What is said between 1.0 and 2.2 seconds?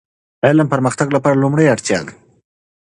لپاره لومړنی اړتیا ده.